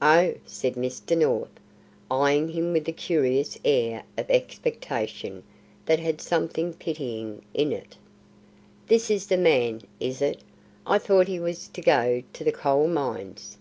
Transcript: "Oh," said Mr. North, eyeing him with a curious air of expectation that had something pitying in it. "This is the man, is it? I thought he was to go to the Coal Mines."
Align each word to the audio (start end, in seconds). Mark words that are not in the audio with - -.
"Oh," 0.00 0.34
said 0.44 0.74
Mr. 0.74 1.18
North, 1.18 1.50
eyeing 2.08 2.50
him 2.50 2.72
with 2.72 2.86
a 2.88 2.92
curious 2.92 3.58
air 3.64 4.04
of 4.16 4.30
expectation 4.30 5.42
that 5.86 5.98
had 5.98 6.20
something 6.20 6.72
pitying 6.74 7.42
in 7.52 7.72
it. 7.72 7.96
"This 8.86 9.10
is 9.10 9.26
the 9.26 9.36
man, 9.36 9.80
is 9.98 10.22
it? 10.22 10.38
I 10.86 10.98
thought 10.98 11.26
he 11.26 11.40
was 11.40 11.66
to 11.66 11.80
go 11.82 12.22
to 12.32 12.44
the 12.44 12.52
Coal 12.52 12.86
Mines." 12.86 13.58